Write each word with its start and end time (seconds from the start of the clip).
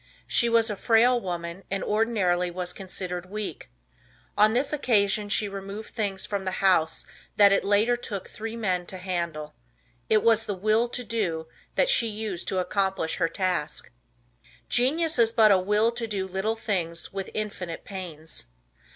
She 0.25 0.49
was 0.49 0.71
a 0.71 0.75
frail 0.75 1.21
woman, 1.21 1.63
and 1.69 1.83
ordinarily 1.83 2.49
was 2.49 2.73
considered 2.73 3.27
weak. 3.29 3.69
On 4.35 4.53
this 4.55 4.73
occasion 4.73 5.29
she 5.29 5.47
removed 5.47 5.91
things 5.91 6.25
from 6.25 6.43
the 6.43 6.53
house 6.57 7.05
that 7.35 7.51
it 7.51 7.63
later 7.63 7.95
took 7.95 8.27
three 8.27 8.55
men 8.55 8.87
to 8.87 8.97
handle. 8.97 9.53
It 10.09 10.23
was 10.23 10.47
the 10.47 10.55
"Will 10.55 10.89
To 10.89 11.03
Do" 11.03 11.45
that 11.75 11.87
she 11.87 12.07
used 12.07 12.47
to 12.47 12.57
accomplish 12.57 13.17
her 13.17 13.29
task. 13.29 13.91
Genius 14.69 15.19
Is 15.19 15.31
But 15.31 15.51
A 15.51 15.59
Will 15.59 15.91
To 15.91 16.07
Do 16.07 16.27
Little 16.27 16.55
Things 16.55 17.13
With 17.13 17.29
Infinite 17.35 17.85
Pains. 17.85 18.47